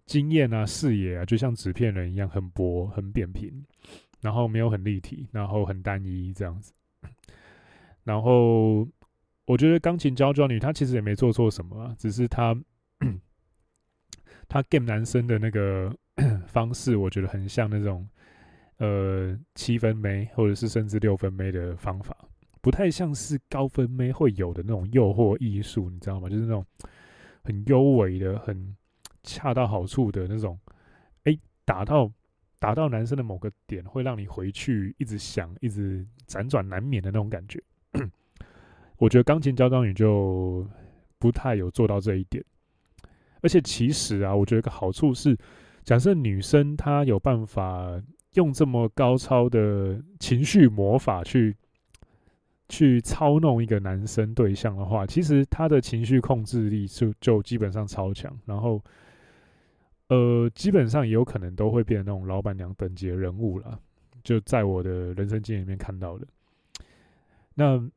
[0.08, 3.64] 经验啊，视野啊，就像纸片人一样，很薄、很扁平，
[4.20, 6.74] 然后没有很立体，然后很单一这样子。
[8.04, 8.86] 然后
[9.46, 12.54] 我觉得钢琴教教女她其实也没做错什么啊，只是她
[14.50, 15.96] 她 game 男生的那个
[16.46, 18.06] 方式，我觉得很像那种
[18.78, 22.18] 呃七分妹，或者是甚至六分妹的方法，
[22.60, 26.28] 不太像是高分妹会有的那种诱惑艺术，你知道吗？
[26.28, 26.66] 就是那种
[27.43, 28.75] 很优美的、很
[29.23, 30.60] 恰到好处的那种，
[31.23, 32.12] 哎、欸，打到
[32.60, 37.62] 打到男生的某个点，会让你回去一直想、一直辗转难眠的那种感觉。
[38.97, 40.67] 我觉得钢琴交响曲就
[41.17, 42.43] 不太有做到这一点，
[43.41, 45.36] 而且其实啊，我觉得一个好处是，
[45.84, 47.99] 假设女生她有办法
[48.34, 51.58] 用这么高超的情绪魔法去
[52.71, 58.81] 去操弄一个男生对象的话，其实他的情绪控制力就就基本上超强，然后
[60.07, 63.79] 呃，基本上也有可能都会变成那种老板娘等级的人物了，
[64.23, 66.25] 就在我的人生经验里面看到的，
[67.53, 67.89] 那。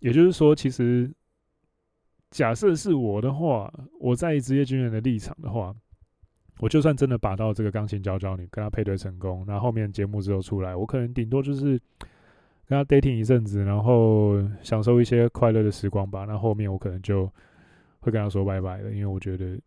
[0.00, 1.12] 也就是说，其实
[2.30, 5.74] 假设是我的话，我在职业军人的立场的话，
[6.58, 11.78] 我就算真的把到这个钢琴教教你，跟他配对成功，那后面节目之后出来，我可能顶多就是
[12.70, 16.24] 跟他 dating 一阵子，然后享受一些快乐的时光吧。
[16.24, 17.26] 那后面我可能就
[17.98, 19.58] 会跟他说拜拜了，因为我觉得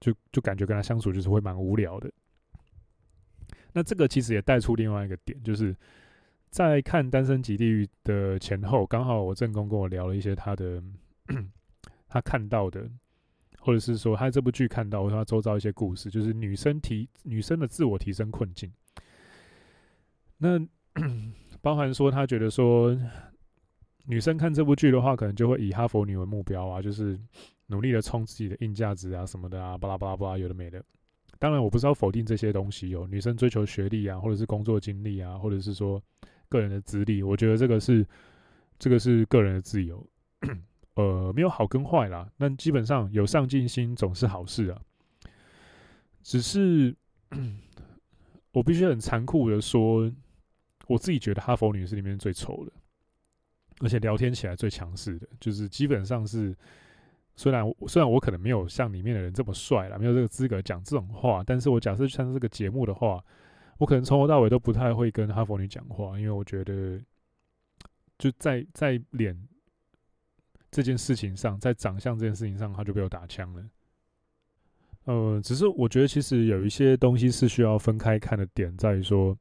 [0.00, 2.10] 就就感觉跟他相处就是会蛮无聊的。
[3.72, 5.74] 那这个其实也带出另外一个点，就是。
[6.48, 10.82] 在看《单身即地狱》的前后，刚好我正宫跟我聊了一些他的
[12.08, 12.88] 他看到的，
[13.58, 18.72] 或者是说他这部剧看到，或者他周遭一些故事，就是女生提女生的自我提升困境。
[20.38, 20.58] 那
[21.66, 22.96] 包含说他觉得说
[24.04, 27.18] 女生看这部剧的话，可能就会以哈佛女为目标啊，就是
[27.66, 30.80] 努力的冲自己的硬价值啊什么的啊，巴拉巴拉巴拉，有的没的。
[31.40, 36.00] 当然，我不是要否定这些东西哦，女生追求学历啊，或者是工作经历啊，或者是说。
[36.48, 38.06] 个人的资历，我觉得这个是
[38.78, 40.06] 这个是个人的自由，
[40.94, 42.30] 呃，没有好跟坏啦。
[42.38, 44.80] 但基本上有上进心总是好事啊。
[46.22, 46.94] 只是
[48.52, 50.08] 我必须很残酷的说，
[50.86, 52.72] 我自己觉得哈佛女是里面最丑的，
[53.80, 56.56] 而且聊天起来最强势的，就是基本上是
[57.34, 63.24] 虽然虽然我可能没有像里面的人这么帅啦，没有这个资格讲这种话，但是我假设像这个节目的话。
[63.78, 66.98] 我可能从头到尾都不太会跟哈佛女讲话，因为我觉得
[68.16, 69.38] 就在在脸
[70.70, 73.62] 这件事情上，在长相这件事情上，他就被我打枪了。
[75.04, 79.36] 呃，只是我觉得其实有一些东西是需要分开看的点，在于说，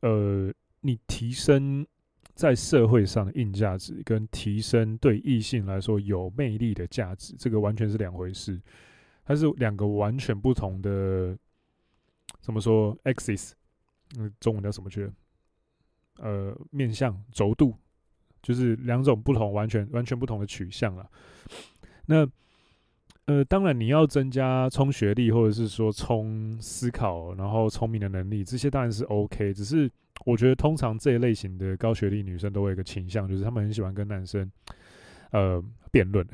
[0.00, 1.86] 呃，你提升
[2.34, 8.60] 在社会上的硬价值，跟提升对异性来说有魅力的价值，这个完全是两回事，
[9.24, 11.36] 它是两个完全不同的。
[12.40, 13.52] 怎么说？axis，
[14.16, 15.10] 嗯，中文叫什么去？
[16.18, 17.74] 呃，面向轴度，
[18.42, 21.08] 就是两种不同、完全完全不同的取向了。
[22.06, 22.26] 那
[23.28, 29.52] 呃，当然你要增加冲学历，或者是说冲思考，然后聪明的能力，这些当然是 OK。
[29.52, 29.90] 只是
[30.24, 34.50] 我觉得，通常这一类型的高学历女生都会有一个倾向，就是她们很喜欢跟男生
[35.32, 35.62] 呃
[35.92, 36.26] 辩论。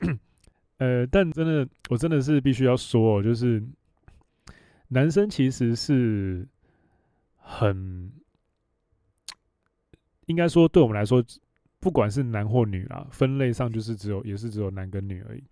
[0.78, 3.62] 呃，但真的，我真的是必须要说，就是。
[4.94, 6.46] 男生其实是
[7.38, 8.12] 很，
[10.26, 11.24] 应该说，对我们来说，
[11.82, 15.42] 不管是男或女啊，分类上就是只有，也是只有男跟女而已。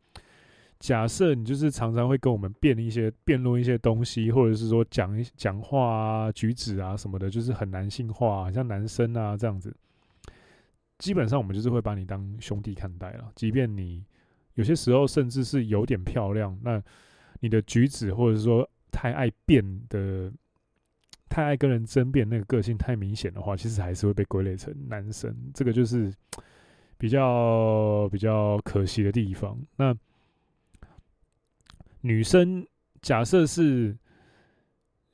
[0.79, 9.77] 假设你就是常常会跟我们辩一些、辩论一些东西，或者是说讲一讲话啊、举止啊什么的，就是很男性化，很像男生啊这样子。
[10.99, 14.05] 基本上我们就是会把你当兄弟看待了，即便你
[14.55, 16.83] 有些时候甚至是有点漂亮，那
[17.40, 18.66] 你的举止或者是说。
[18.93, 20.33] 太爱辩的，
[21.31, 25.35] 太爱跟人争辩，那个个性太明显的话，其实还是会被归类成男生。
[25.55, 26.12] 这个就是
[26.99, 29.59] 比较比较可惜的地方。
[29.77, 29.97] 那
[32.03, 32.66] 女生
[33.01, 33.97] 假设是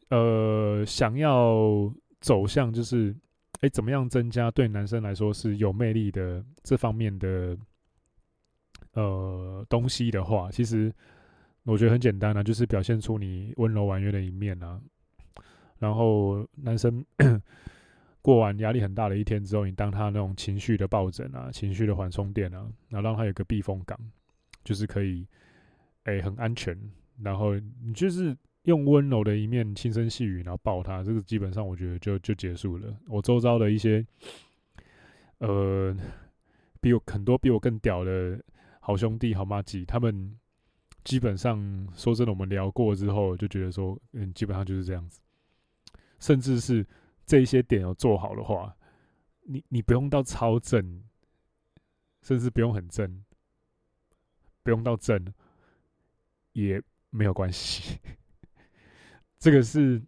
[0.09, 1.88] 呃想要
[2.20, 3.14] 走向就是
[3.61, 7.57] 哎、怎么样增加对男生来说是有魅力的这方面的
[8.94, 10.92] 呃东西的话，其实。
[11.68, 14.80] 我觉得很简单啊，就是表现出你温柔婉约的一面啊。
[15.79, 17.05] 然后男生
[18.22, 23.99] 过完压力很大的一天之后，你当他那种情绪的抱枕啊，情绪的缓冲垫啊，然后让他有个避风港，
[24.64, 25.27] 就是可以，
[26.05, 26.79] 哎、很安全。
[27.22, 32.95] 然后你就是用温柔的一面轻声细语，然后抱他，这个基本上我觉得就就结束了。
[33.07, 34.05] 我周遭的一些，
[35.39, 35.97] 呃，
[36.81, 38.43] 比我很多比我更屌的
[38.81, 40.37] 好兄弟好妈吉，他们。
[41.05, 45.20] 基本上说真的，我们聊过之后就觉得说，嗯，基本上就是这样子。
[46.18, 46.86] 甚至是
[47.24, 48.76] 这些点有做好的话，
[49.42, 51.02] 你你不用到超正，
[52.22, 53.24] 甚至不用很正，
[54.62, 55.32] 不用到正，
[56.52, 57.98] 也没有关系。
[59.38, 60.02] 这个是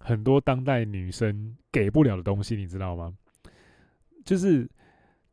[0.00, 3.16] 很多当代女生给不了的东西，你知道吗？
[4.24, 4.68] 就是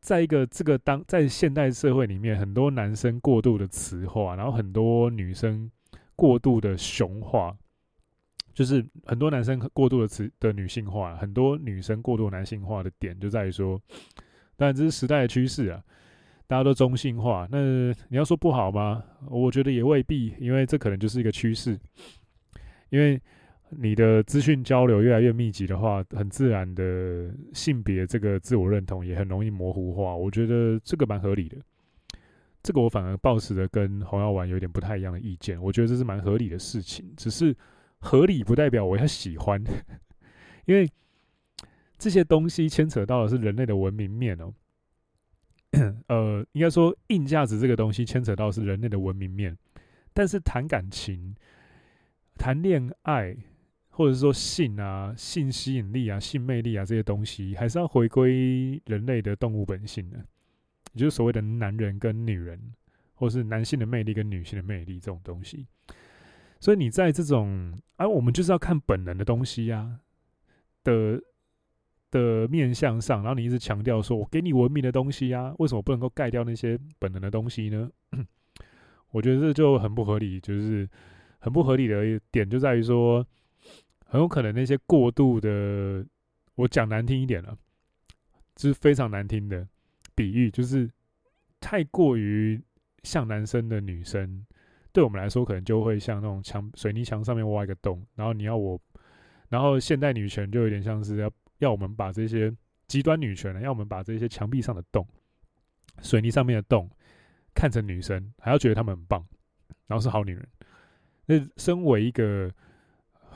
[0.00, 5.70] 在一个这个当在现代社会里面，很多男生过度的雌化，然后很多女生
[6.14, 7.56] 过度的雄化，
[8.56, 13.80] 就是很多男生过度的雌的女性化，很多女生过度男性化的点就在于说，
[14.56, 15.80] 当然这是时代的趋势啊，
[16.48, 17.46] 大家都中性化。
[17.52, 17.58] 那
[18.08, 19.04] 你要说不好吗？
[19.28, 21.78] 我觉得也未必，因为这可能就是一个趋势，
[22.88, 23.20] 因为。
[23.68, 30.14] 你的资讯交流越来越密集的话，很自然的性别这个自我认同也很容易模糊化。
[30.14, 31.56] 我觉得这个蛮合理的。
[32.62, 35.60] 这个我反而抱持的跟洪耀文有点不太一样的意见。
[35.60, 37.52] 我觉得这是蛮合理的事情，只是
[38.00, 39.62] 合理不代表我要喜欢，
[40.66, 40.88] 因为
[41.98, 44.52] 这些东西牵扯到的是人类的文明面哦。
[46.08, 49.56] 呃，应该说硬价值这个东西牵扯到是人类的文明面，
[50.12, 51.34] 但是谈感情、
[52.36, 53.36] 谈恋爱。
[53.88, 60.18] 或者是说性啊、性吸引力啊、性魅力啊这些东西，还是要回归人类的动物本性的，
[60.92, 62.60] 也就是所谓的男人跟女人，
[63.14, 65.66] 或是男性的魅力跟女性的魅力这种东西。
[66.60, 70.00] 所以你在这种啊，我们就是要看本能的东西啊
[70.84, 71.20] 的
[72.10, 77.90] 的面向上，然后你一直强调说我给你文明的东西啊，为什么不能够盖掉那些本能的东西呢？
[79.10, 80.88] 我觉得这就很不合理，就是
[81.38, 83.26] 很不合理的点就在于说。
[84.08, 86.06] 很有可能那些过度的，
[86.54, 87.58] 我讲难听一点了，
[88.54, 89.66] 就是非常难听的
[90.14, 90.88] 比喻，就是
[91.58, 92.62] 太过于
[93.02, 94.45] 像男生的女生，
[94.96, 98.80] 对我们来说可能就会像那种墙水泥墙上面挖一个洞，然后你要我，
[99.50, 102.50] 然后现代女权就有点像是要要我们把这些
[102.86, 105.06] 极端女权呢，要我们把这些墙壁上的洞、
[106.00, 106.88] 水泥上面的洞
[107.54, 109.22] 看成女生，还要觉得她们很棒，
[109.86, 110.48] 然后是好女人。
[111.26, 112.50] 那身为一个。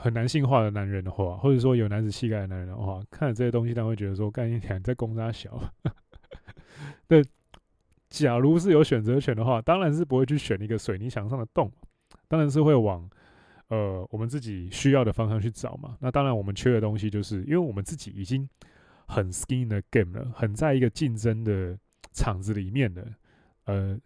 [0.03, 5.61] 很男性化的男人的话，或者说有男子气概的男人的话，看了这些东西，他会觉得说：“干一天在攻杀小。”
[7.07, 7.23] 对，
[8.11, 11.71] 假如是有选择权的话，当然是不会去选一个水泥墙上的洞，
[12.27, 13.09] 当然是会往
[13.69, 15.97] 呃我们自己需要的方向去找嘛。
[15.99, 18.47] 那当然，我们缺的东西就是，因为我们自己已经
[19.07, 21.75] 很 skin the game 了，很在一个竞争的
[22.13, 23.07] 场子里面的，
[23.65, 23.97] 呃。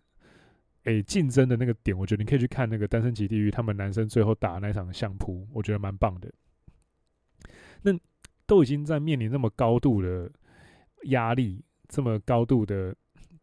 [0.85, 6.31] 诶，竞争的那个点，我觉得你可以去看那个《单身即地狱》，他们男生最后打那场相扑，我觉得蛮棒的。
[7.81, 7.91] 那
[8.45, 10.31] 都已经在面临那么高度的
[11.05, 12.95] 压力、这么高度的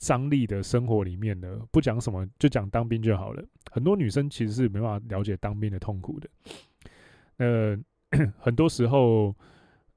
[0.02, 3.44] 张力的生活里面的，不讲什么，就讲当兵就好了。
[3.70, 6.28] 很多女生其实是没办法了解当兵的痛苦的。
[7.36, 7.78] 呃，
[8.38, 9.32] 很多时候，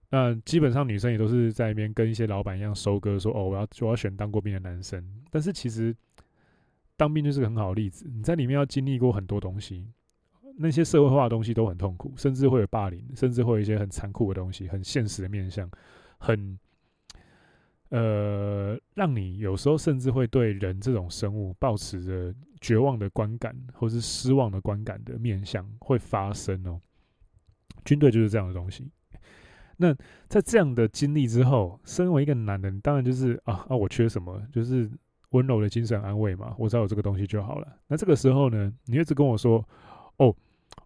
[0.10, 5.96] 那基本上女生也都是在那边跟一些老板一样收割，说：“哦，我要我要选当过兵的男生。”但是其实。
[6.98, 9.86] 当兵就是个很好的例子，你在里面要经历过很多东西，
[10.58, 15.70] 那些社会化的东西都很痛苦，甚至会有霸凌，甚至会有一些很残酷的东西，很现实的面向，
[16.18, 16.58] 很
[17.90, 26.82] 呃，让你有时候甚至会对人这种生物抱持着绝望的观感，或是失望的观感的面向会发生哦。
[27.84, 28.92] 军队就是这样的东西。
[29.78, 29.96] 那
[30.28, 34.90] 在这样的经历之后，身为一个男人，当然就是啊啊，我缺什么，就是。
[35.32, 37.68] 温柔的精神安慰嘛，我只要有这个东西就好了。
[37.88, 39.58] 那这个时候呢，你一直跟我说
[40.16, 40.34] ：“哦，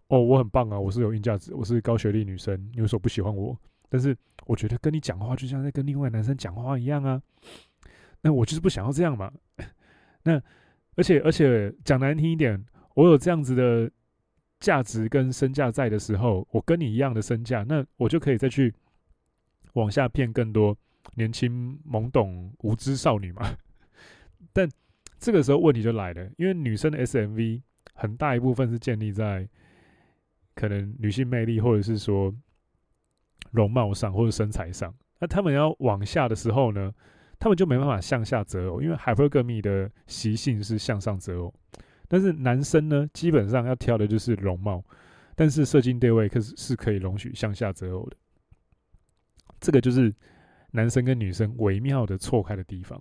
[0.08, 3.56] 哦，我很棒啊，我是有硬价值，我是高学历女生，你为什么不喜欢我？”
[3.90, 4.16] 但是
[4.46, 7.20] 我觉得跟你讲话就像在跟另外男生讲话一样啊。
[8.22, 9.30] 那我就是不想要这样嘛。
[10.24, 10.40] 那
[10.94, 12.64] 而且而且讲难听一点，
[12.94, 13.90] 我有这样子的
[14.58, 18.74] 价值跟身价在的时候，我跟你一样的身价，那我就可以再去
[19.72, 20.76] 往下骗更多
[21.14, 23.56] 年轻懵懂无知少女嘛。
[24.52, 24.68] 但
[25.18, 27.62] 这个时候问题就来了，因为女生的 SMV
[27.94, 29.48] 很大一部分是建立在
[30.54, 32.34] 可能女性魅力，或者是说
[33.50, 34.94] 容貌上或者身材上。
[35.18, 36.92] 那他们要往下的时候呢，
[37.38, 41.54] 他们就没办法向下择偶，因为 Hypergamy 的习性是向上择偶。
[42.08, 44.84] 但是男生呢，基本上要挑的就是容貌，
[45.36, 48.16] 但是射精对位可是是可以容许向下择偶的。
[49.60, 50.12] 这个就是
[50.72, 53.00] 男生跟女生微妙的错开的地方。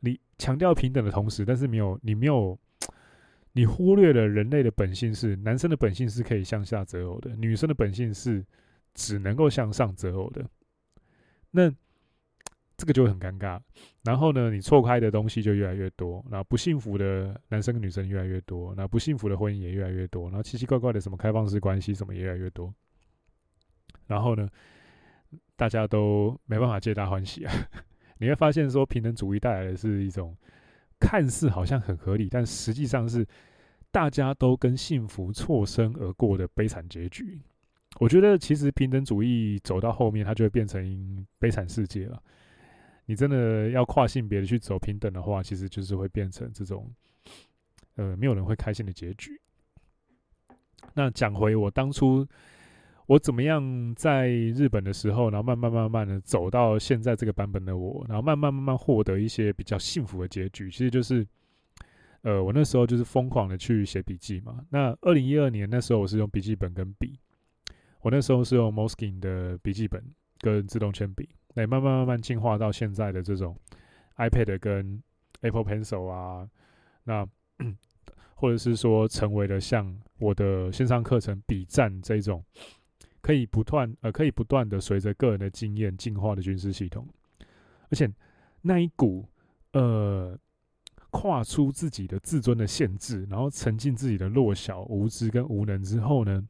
[0.00, 2.58] 你强调平等的同时，但是没有你没有，
[3.52, 8.44] 你忽略了人类的本性是男生的本性是可以向下择偶的，女生的本性是
[8.94, 10.48] 只能够向上择偶的。
[11.50, 11.70] 那
[12.76, 13.60] 这个就很尴尬。
[14.02, 22.74] 然后呢，你错开的东西就越来越多，然后不幸福的男生跟女生越来越多，那不幸福的婚姻也越来越多，然后奇奇怪怪的什么开放式关系什么也越来越多。
[24.06, 24.48] 然后呢，
[25.56, 27.52] 大家都没办法皆大欢喜啊。
[28.18, 30.36] 你会发现，说平等主义带来的是一种
[30.98, 33.26] 看似好像很合理，但实际上是
[33.90, 37.40] 大家都跟幸福错身而过的悲惨结局。
[38.00, 42.20] 我觉得其实平等主义走到后面，它就会变成悲惨世界了。
[43.06, 46.90] 你真的要跨性别的去走平等的话，其实就是会变成这种，
[47.96, 49.40] 呃，没有人会开心的结局。
[50.94, 52.26] 那讲回我当初
[53.06, 61.26] 我怎么样在日本的时候，然后慢慢慢慢的走到现在这个版本的我，然后慢慢慢慢获得一些比较幸福的结局，其实就是，
[62.22, 64.64] 呃，我那时候就是疯狂的去写笔记嘛。
[64.70, 67.18] 那二零一二年那时候我是用笔记本跟笔。
[68.04, 70.04] 我那时候是用 Moskin 的笔记本
[70.40, 73.58] 跟自动铅笔，来慢慢慢慢进化到现在的这种
[74.18, 75.02] iPad 跟
[75.40, 76.46] Apple Pencil 啊，
[77.04, 77.26] 那
[78.36, 82.44] 或者是说成为了像我的线上课程笔战这种
[83.22, 87.08] 可以不断呃可以不断的随着个人的经验进化的军事系统，
[87.88, 88.06] 而且
[88.60, 89.26] 那一股
[89.72, 90.38] 呃
[91.08, 96.46] 跨出自己的自尊的限制，然后沉浸自己的弱小、无知跟无能之后呢，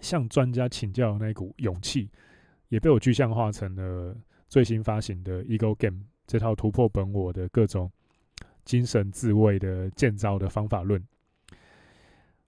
[0.00, 2.10] 向专家请教的那股勇气，
[2.68, 4.16] 也被我具象化成了
[4.48, 7.90] 最新发行的《Ego Game》这套突破本我的各种
[8.64, 11.02] 精神自卫的建造的方法论。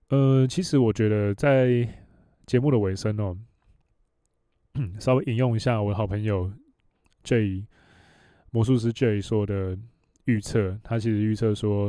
[0.08, 1.88] 呃，其实我觉得在
[2.46, 3.36] 节目的尾声哦，
[4.98, 6.52] 稍微引用一下我的好朋友
[7.22, 7.66] J
[8.50, 9.78] 魔术师 J 说的
[10.24, 11.86] 预测，他其实预测说，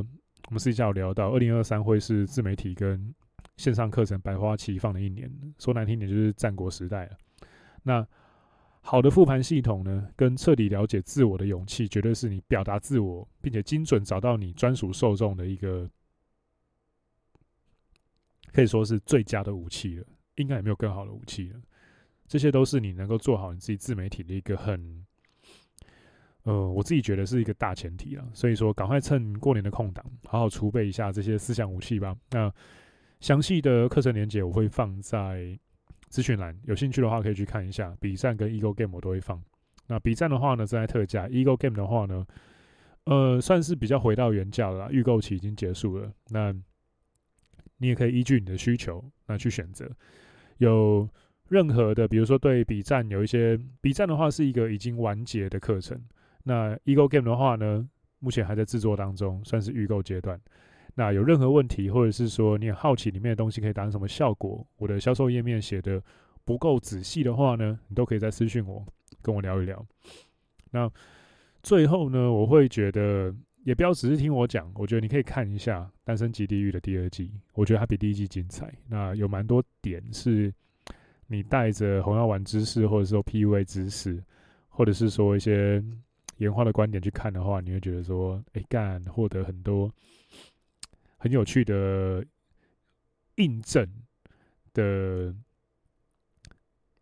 [0.47, 3.13] 我们私下有聊到二零二三会是自媒体跟
[3.57, 7.17] 线上课程百花齐放的一年，说难听点就是战国时代了。
[7.83, 8.05] 那
[8.81, 15.89] 好的复盘系统呢，跟彻底了解自我的勇气，绝对是你表达自我，并且精准找到你专属受众的一个，
[18.51, 20.05] 可以说是最佳的武器了。
[20.35, 21.61] 应该也没有更好的武器了。
[22.27, 25.05] 这些都是你能够做好你自己自媒体的一个很，
[26.41, 28.25] 呃，我自己觉得是一个大前提了。
[28.33, 32.17] 所以说，赶快趁过年的空档，好好储备一下这些思想武器吧。
[32.31, 32.51] 那。
[33.23, 35.57] 详细的课程连接我会放在
[36.09, 37.95] 资讯栏，有兴趣的话可以去看一下。
[38.01, 39.41] 笔战跟 Ego Game 我都会放。
[39.87, 42.27] 那笔战的话呢，正在特价；Ego Game 的话呢，
[43.05, 44.91] 呃，算是比较回到原价了。
[44.91, 46.53] 预购期已经结束了，那
[47.77, 49.89] 你也可以依据你的需求那去选择。
[50.57, 51.07] 有
[51.47, 55.97] 任何的，比如说对笔战有一些，，B 站的话是一个已经完结的课程。
[56.43, 57.87] 那 Ego Game 的话呢，
[58.19, 60.37] 目前还在制作当中，算是预购阶段。
[60.95, 66.01] 那有任何问题，或者是说你很好奇里面的东西可以达成什么效果，我的销售页面写的
[66.45, 68.85] 不够仔细的话呢，你都可以再私信我，
[69.21, 69.83] 跟我聊一聊。
[70.71, 70.91] 那
[71.63, 73.33] 最后呢，我会觉得
[73.63, 78.71] 也不要只是听我讲，我觉得你可以看一下《单身即地狱》的第二季，我觉得它比第一季精彩。
[78.87, 80.53] 那有蛮多点是
[81.25, 84.21] 你带着红药丸知识，或者说 PUA 知识，
[84.69, 85.83] 或者是说一些
[86.37, 89.91] 研化的观点去看的话，你会觉得说，哎干，获得很多。
[91.23, 92.21] 很有趣的
[93.35, 93.87] 印证
[94.73, 95.33] 的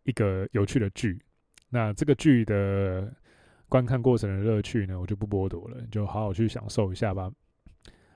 [0.04, 1.20] 一个有趣的剧，
[1.68, 3.12] 那这个剧的
[3.68, 7.32] 观看过程的乐趣呢，我就不剥夺了，你就好好去享受一下吧。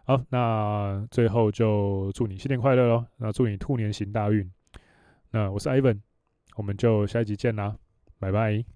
[0.04, 3.04] 好，那最后就祝你新年快乐喽！
[3.16, 4.48] 那祝你兔年行大运。
[5.32, 6.02] 那我是 Ivan，
[6.54, 7.76] 我们就下一集见啦，
[8.20, 8.75] 拜拜。